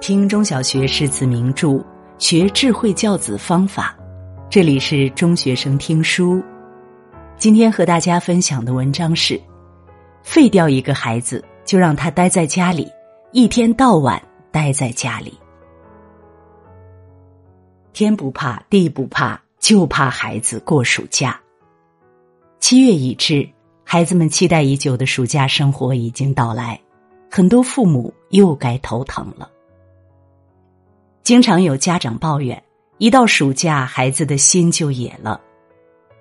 [0.00, 1.84] 听中小学诗词名著，
[2.18, 3.96] 学智慧教子方法。
[4.48, 6.42] 这里是中学生听书。
[7.36, 9.40] 今天和大家分享的文章是：
[10.22, 12.88] 废掉一个孩子，就让他待在家里，
[13.32, 14.22] 一天到晚
[14.52, 15.36] 待在家里。
[17.92, 21.40] 天不怕地不怕，就怕孩子过暑假。
[22.60, 23.48] 七月已至，
[23.84, 26.80] 孩子们期待已久的暑假生活已经到来，
[27.30, 29.50] 很多父母又该头疼了。
[31.28, 32.62] 经常有家长抱怨，
[32.96, 35.38] 一到暑假，孩子的心就野了，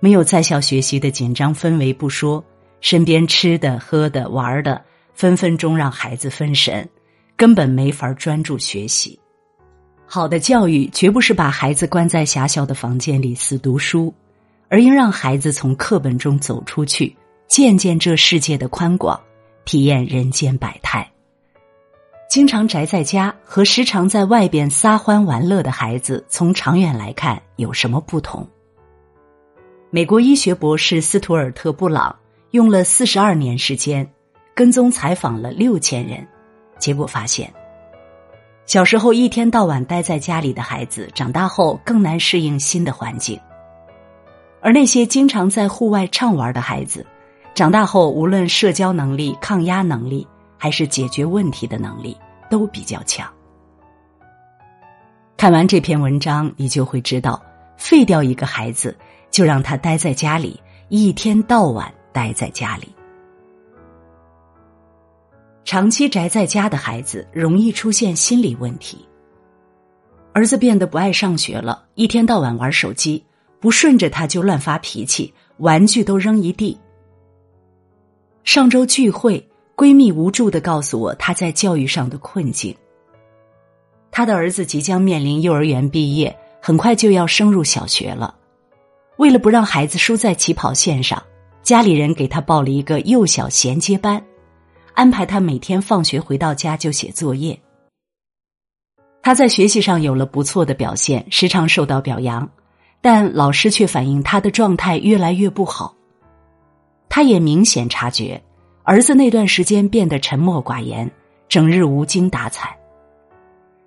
[0.00, 2.44] 没有在校学习的紧张氛围不说，
[2.80, 4.82] 身边吃的、喝的、玩的，
[5.14, 6.88] 分分钟让孩子分神，
[7.36, 9.16] 根本没法专注学习。
[10.06, 14.12] 好的教育绝不是把孩子关在狭小的房间里死读书，
[14.68, 19.20] 而应让孩子从课本中走出去，见见这世界的宽广，
[19.64, 21.08] 体验人间百态。
[22.28, 28.46] 经常宅在家和时常在外边撒欢玩乐的孩子，从长远来看有什么不同？
[29.90, 32.14] 美国医学博士斯图尔特·布朗
[32.50, 34.06] 用了四十二年时间，
[34.54, 36.26] 跟踪采访了六千人，
[36.78, 37.50] 结果发现，
[38.66, 43.38] 小时候一天到晚待在家里的孩子，长大后更难适应新的环境；
[44.60, 47.06] 而那些经常在户外畅玩的孩子，
[47.54, 50.26] 长大后无论社交能力、抗压能力。
[50.56, 52.16] 还是解决问题的能力
[52.50, 53.28] 都比较强。
[55.36, 57.42] 看完这篇文章，你就会知道，
[57.76, 58.96] 废掉一个孩子，
[59.30, 62.88] 就让他待在家里，一天到晚待在家里。
[65.64, 69.06] 长期宅在家的孩子，容易出现心理问题。
[70.32, 73.24] 儿子变得不爱上学了，一天到晚玩手机，
[73.58, 76.78] 不顺着他就乱发脾气，玩具都扔一地。
[78.44, 79.46] 上周聚会。
[79.76, 82.74] 闺蜜无助的告诉我，她在教育上的困境。
[84.10, 88.34] 她的儿子即将面临幼儿园毕业，很快就要升入小学了。
[89.18, 91.22] 为了不让孩子输在起跑线上，
[91.62, 94.24] 家里人给他报了一个幼小衔接班，
[94.94, 97.60] 安排他每天放学回到家就写作业。
[99.20, 102.48] 他在学习上有了不错的表现，时常受到表扬，
[103.02, 105.94] 但老师却反映他的状态越来越不好。
[107.10, 108.42] 他也明显察觉。
[108.86, 111.10] 儿子那段时间变得沉默寡言，
[111.48, 112.78] 整日无精打采。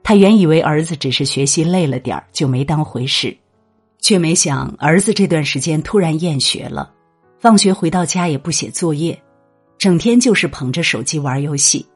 [0.03, 3.33] 他原以为儿子只是学习累了点儿，就没当回事，
[3.99, 6.93] 却没想儿子这段时间突然厌学了，
[7.39, 9.17] 放学回到家也不写作业，
[9.77, 11.87] 整天就是捧着手机玩游戏。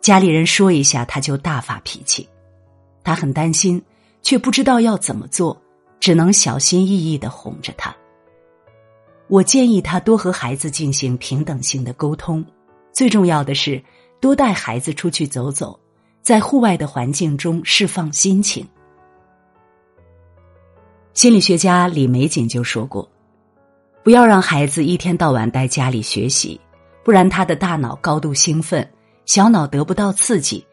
[0.00, 2.28] 家里人说一下他就大发脾气，
[3.04, 3.80] 他很担心，
[4.22, 5.56] 却不知道要怎么做，
[6.00, 7.94] 只能小心翼翼的哄着他。
[9.26, 12.44] 我建议他多和孩子进行平等性的沟通，
[12.92, 13.82] 最重要的是
[14.20, 15.78] 多带孩子出去走走，
[16.20, 18.66] 在户外的环境中释放心情。
[21.14, 23.08] 心理学家李玫瑾就说过
[24.04, 26.60] ：“不要让孩子一天到晚待家里学习，
[27.02, 28.86] 不然他的大脑高度兴奋，
[29.24, 30.64] 小脑得不到刺激，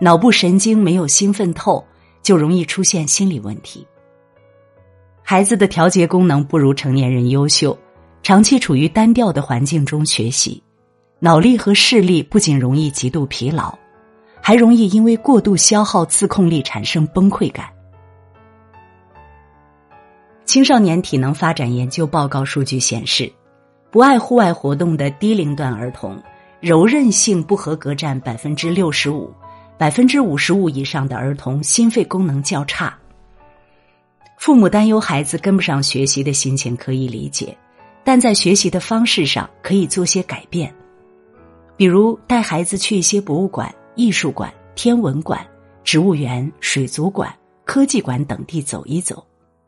[0.00, 1.84] 脑部神经没有兴奋透，
[2.22, 3.84] 就容易出现心理问题。
[5.22, 7.76] 孩子的调节功能不如成年人优秀。”
[8.26, 10.60] 长期处于单调的环境中学习，
[11.20, 13.72] 脑力和视力不仅容易极度疲劳，
[14.42, 17.66] 还容易因为过度消耗自控力产生崩溃感。
[20.44, 23.32] 青少年体能发展研究报告数据显示，
[23.92, 26.20] 不爱户外活动的低龄段儿童，
[26.58, 29.32] 柔韧性不合格占百分之六十五，
[29.78, 32.92] 百分之五十五以上的儿童心肺功能较差。
[34.36, 37.56] 父母担忧孩子跟不上学习的心情可以理解。
[38.06, 40.72] 但在学习的方式上可以做些改变，
[41.76, 45.44] 比如带孩子去一些博物馆、艺术馆、天文馆、
[45.82, 49.26] 植物园、水族馆、科技馆等地走一走，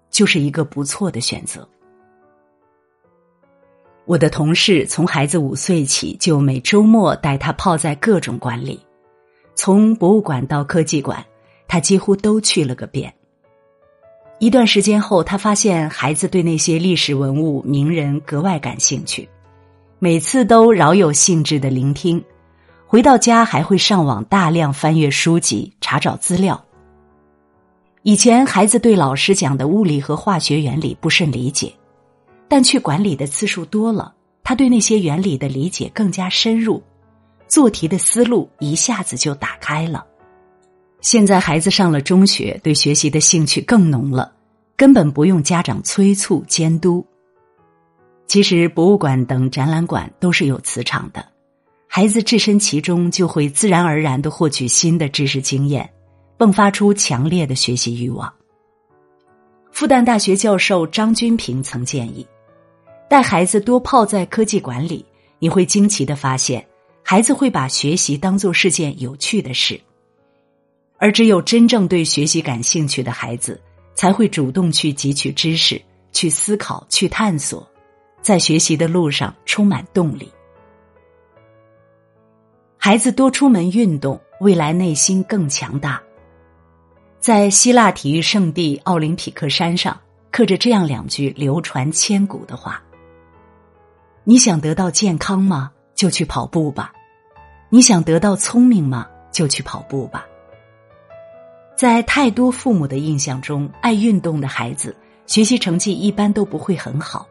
[0.09, 1.69] 就是一个不错的选择。
[4.05, 8.81] 我的同事从孩子五岁起就每周末带他泡在各种馆里，
[9.57, 11.27] 从博物馆到科技馆，
[11.67, 13.13] 他几乎都去了个遍。
[14.41, 19.29] 一段时间后，他发现孩子对那些历史文物、名人格外感兴趣，
[19.99, 22.25] 每次都饶有兴致的聆听。
[22.87, 26.65] 回到家还会上网大量翻阅书籍，查找资料。
[28.03, 31.73] 以前孩子对老师讲的物理和化学原理不甚理解，
[32.47, 34.15] 但去管理的次数多了，
[34.45, 36.81] 他对那些原理的理解更加深入，
[37.49, 40.07] 做题的思路一下子就打开了。
[41.01, 44.33] 现在孩子上了中学，对学习的兴趣更浓了，
[44.77, 47.07] 根本不用家长催促监督。
[48.27, 51.25] 其实，博物馆等展览馆都是有磁场的，
[51.87, 55.89] 孩子置身其中，就会自然而然的获取新的知识经验，
[56.37, 58.31] 迸发出强烈的学习欲望。
[59.71, 62.27] 复旦大学教授张军平曾建议，
[63.09, 65.07] 带孩子多泡在科技馆里，
[65.39, 66.67] 你会惊奇的发现，
[67.03, 69.81] 孩子会把学习当做是件有趣的事。
[70.99, 73.61] 而只有真正对学习感兴趣的孩子，
[73.95, 75.81] 才会主动去汲取知识、
[76.13, 77.67] 去思考、去探索，
[78.21, 80.31] 在学习的路上充满动力。
[82.77, 86.03] 孩子多出门运动，未来内心更强大。
[87.21, 92.83] 在希腊体育圣地奥林匹克山上，刻着这样两句流传千古的话
[94.23, 95.73] ：“你想得到健康吗？
[95.95, 96.93] 就去跑步吧；
[97.71, 99.09] 你想得到聪明吗？
[99.33, 100.27] 就去跑步吧。”
[101.79, 104.97] 在太多父母的印象中，爱运动的孩子
[105.27, 107.25] 学习成绩一般都不会很好，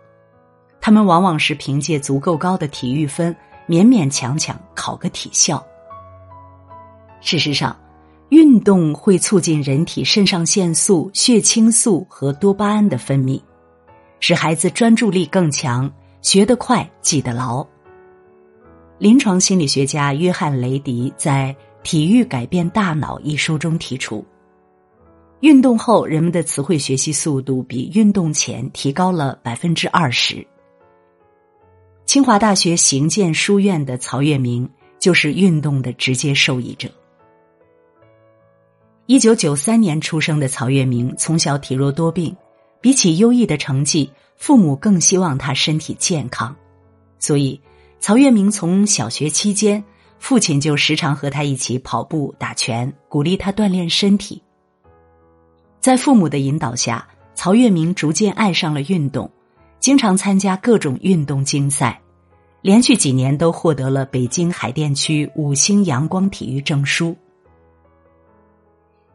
[0.80, 3.36] 他们往往是凭借足够高的体育分。
[3.68, 5.62] 勉勉强强考个体校。
[7.20, 7.78] 事实上，
[8.30, 13.42] 运动会促进人体肾上腺素、血清素和多巴胺的分泌，
[14.22, 15.92] 使孩子专注力更强，
[16.22, 17.68] 学得快，记得牢。
[18.98, 21.54] 临床心理学家约翰·雷迪在
[21.84, 24.26] 《体育改变大脑》一书中提出，
[25.42, 30.46] 运动后人们的词汇学习速度比运动前提高了百分之二十。
[32.06, 34.68] 清华大学行健书院的曹月明
[34.98, 36.90] 就是运动的直接受益者。
[39.06, 42.36] 一九九三年出生的曹月明从小体弱多病，
[42.82, 46.56] 比起优异的成绩，父母更希望他身体健康，
[47.20, 47.62] 所以
[48.00, 49.84] 曹月明从小学期间，
[50.18, 54.42] 父亲就时常和他一起跑步、打拳，鼓励他锻炼身体。
[55.88, 59.32] 在父母的引导下，曹月明逐渐爱上了运动。
[59.80, 61.98] 经常参加各种运动竞赛，
[62.62, 67.16] 连续几年都获得了北京海淀区五星阳光体育证书。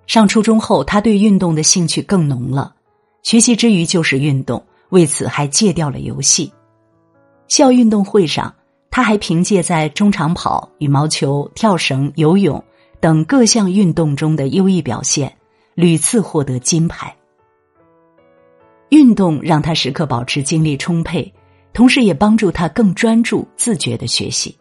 [0.06, 2.74] 上初中后，他对运动的兴趣更浓了，
[3.22, 6.50] 学习之余就是运动，为此还戒掉了游戏。
[7.48, 8.54] 校运动会上，
[8.90, 12.64] 他还凭借在中长跑、羽毛球、跳绳、游泳
[12.98, 15.36] 等各项运动中的优异表现，
[15.74, 17.14] 屡次获得金牌。
[18.90, 21.32] 运动让他时刻保持精力充沛，
[21.72, 24.56] 同时也帮助他更专注、自觉的学习。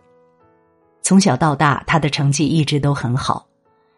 [1.02, 3.46] 从小到大，他的成绩一直都很好，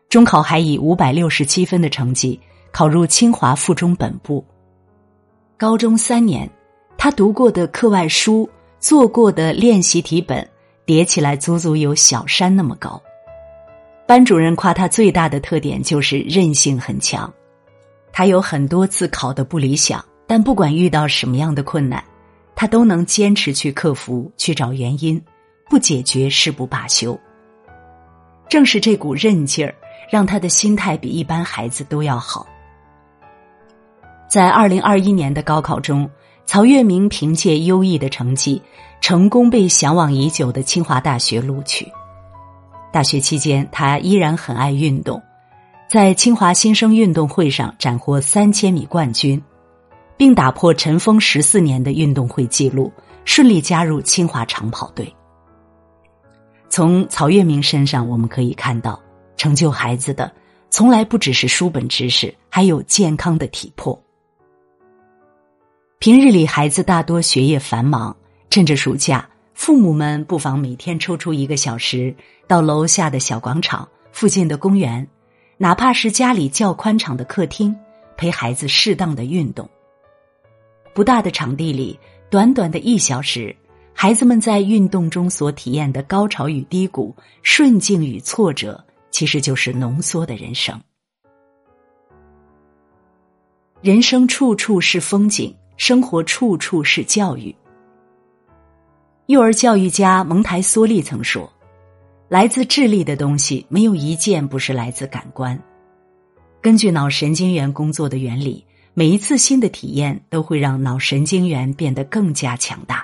[0.10, 2.39] 中考还以五百六十七分的成绩
[2.71, 4.44] 考入清华附中本部。
[5.56, 6.50] 高中三年，
[6.98, 8.50] 他读过的课外书、
[8.80, 10.50] 做过的练习题本
[10.86, 13.00] 叠起来，足足有小山那么高。
[14.05, 17.31] 班主任夸他最大的特点就是韧性很强，
[18.11, 20.03] 他有很多次考的不理想。
[20.25, 22.03] 但不管遇到什么样的困难，
[22.55, 25.21] 他都能坚持去克服，去找原因，
[25.69, 27.19] 不解决誓不罢休。
[28.47, 29.75] 正是这股韧劲儿，
[30.09, 32.47] 让他的心态比一般孩子都要好。
[34.29, 36.09] 在二零二一年的高考中，
[36.45, 38.61] 曹月明凭借优异的成绩，
[39.01, 41.91] 成功被向往已久的清华大学录取。
[42.94, 45.22] 大学期间，他依然很爱运动，
[45.90, 49.44] 在清华新生运动会上斩获三千米冠军。
[50.16, 52.94] 并打破尘封十四年的运动会纪录，
[53.25, 55.12] 顺利加入清华长跑队。
[56.69, 59.01] 从曹月明身上，我们可以看到，
[59.38, 60.31] 成就孩子的
[60.69, 64.00] 从来不只是书本知识，还有健康的体魄。
[65.98, 68.15] 平日里，孩子大多学业繁忙，
[68.51, 69.27] 趁着暑假，
[69.65, 72.13] 父母们不妨每天抽出一个小时，
[72.48, 75.08] 到楼下的小广场、附近的公园，
[75.55, 77.74] 哪怕是家里较宽敞的客厅，
[78.17, 79.70] 陪孩子适当的运动。
[80.93, 81.98] 不大的场地里，
[82.29, 83.55] 短短的一小时，
[83.93, 90.77] 孩子们在运动中所体验的高潮与低谷、顺境与挫折，其实就是浓缩的人生。
[93.79, 97.55] 人生处处是风景，生活处处是教育。
[99.34, 101.52] 幼儿教育家蒙台梭利曾说
[102.30, 105.60] ：“来自智力的东西，没有一件不是来自感官。”
[106.62, 108.63] 根据脑神经元工作的原理。
[108.96, 113.04] 每一次新的体验都会让脑神经元变得更加强大，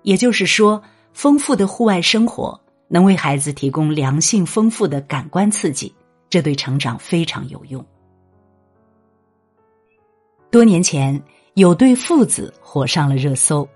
[0.00, 0.82] 也就是说，
[1.12, 2.58] 丰富的户外生活
[2.88, 5.94] 能为孩子提供良性丰富的感官刺激，
[6.30, 7.84] 这对成长非常有用。
[10.50, 11.22] 多年前，
[11.52, 13.68] 有对父子火上了热搜。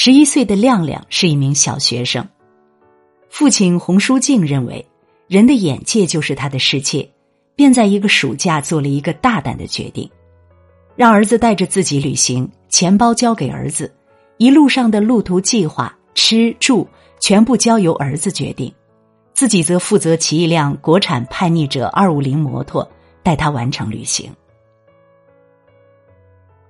[0.00, 2.24] 十一岁的亮亮是一名小学生，
[3.30, 4.86] 父亲洪书静认为，
[5.26, 7.10] 人的眼界就是他的世界，
[7.56, 10.08] 便在一个暑假做了一个大胆的决定。
[10.94, 13.92] 让儿子带着自己旅行，钱包交给儿子，
[14.36, 16.86] 一路上的路途计划、吃住
[17.18, 18.72] 全部交由儿子决定，
[19.34, 22.88] 自己则负责骑一辆国产叛逆者二五零摩托，
[23.24, 24.30] 带他完成旅行。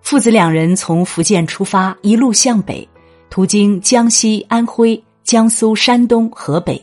[0.00, 2.88] 父子两人从福建出发，一路向北，
[3.30, 6.82] 途经江西、安徽、江苏、山东、河北，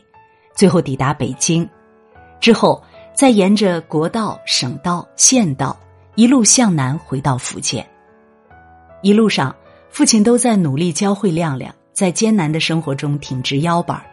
[0.54, 1.68] 最后抵达北京。
[2.40, 2.84] 之后，
[3.14, 5.76] 再沿着国道、省道、县道
[6.16, 7.86] 一路向南回到福建。
[9.02, 9.56] 一路上，
[9.90, 14.04] 父亲都在努力教会亮亮，在艰难的生活中挺直腰板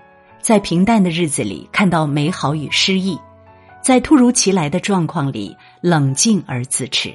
[0.40, 3.18] 在平淡的日子里看到美好与诗意，
[3.82, 7.12] 在突如其来的状况里冷静而自持。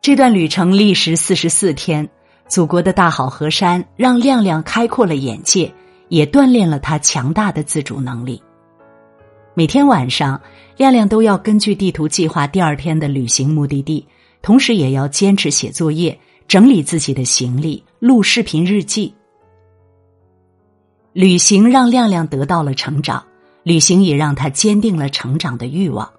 [0.00, 2.08] 这段旅程历时四十四天，
[2.48, 5.72] 祖国的大好河山让亮亮开阔了眼界，
[6.08, 8.42] 也锻炼了他强大的自主能力。
[9.54, 10.40] 每天晚上，
[10.76, 14.06] 亮亮都要根据地图计划第二天的旅行目的地，
[14.42, 19.14] 同时也要坚持写作业、整理自己的行李、录视频日记。
[21.12, 23.24] 旅行让亮亮得到了成长，
[23.62, 26.10] 旅行也让他坚定了成长的欲望。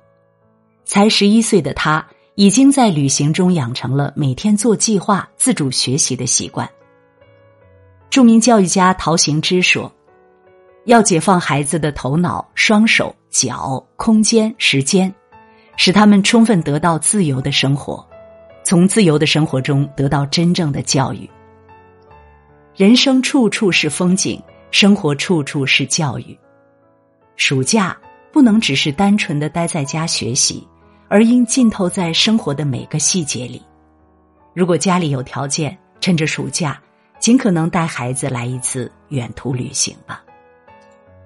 [0.85, 2.07] 才十一岁的他。
[2.35, 6.69] 已经在旅行中养成了每天做计划、自主学习的习惯。
[8.09, 9.89] 著名教育家陶行知说
[10.83, 15.13] ：“要解放孩子的头脑、双手、脚、空间、时间，
[15.77, 18.05] 使他们充分得到自由的生活，
[18.65, 21.29] 从自由的生活中得到真正的教育。
[22.75, 26.37] 人生处处是风景，生活处处是教育。
[27.37, 27.97] 暑假
[28.33, 30.67] 不能只是单纯的待在家学习。”
[31.07, 33.61] 而应浸透在生活的每个细节里。
[34.53, 36.81] 如果家里有条件，趁着暑假，
[37.19, 40.23] 尽可能带孩子来一次远途旅行吧。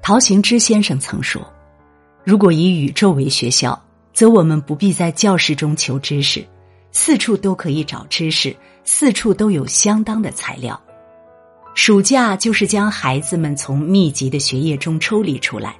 [0.01, 1.41] 陶行知先生曾说
[2.23, 3.79] ：“如果以宇宙为学校，
[4.13, 6.43] 则我们不必在教室中求知识，
[6.91, 10.79] 四处都可以找知识，四处都有相当的材料。
[11.75, 15.75] 暑假就是将孩子们从密集的学业中抽离出来，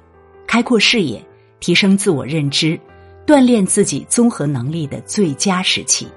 [0.46, 1.24] 开阔视野，
[1.58, 2.78] 提升自我认知。”
[3.26, 6.08] 锻炼自己综合能力的最佳时期。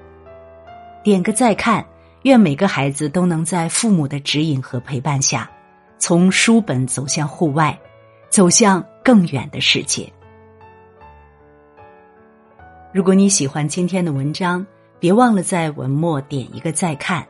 [1.02, 1.84] 点个再看，
[2.22, 5.50] 愿每个孩子都能在父母的指引和陪伴下，
[5.98, 7.78] 从书本走向户外，
[8.30, 10.10] 走向更远的世界。
[12.92, 14.66] 如果你喜欢今天的文章，
[14.98, 17.26] 别忘了在文末点一个再看，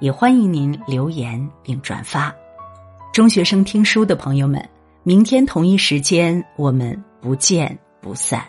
[0.00, 2.34] 也欢迎您留言并转发。
[3.12, 4.68] 中学生听书的朋友们，
[5.04, 8.44] 明天同一时间我们不见不散。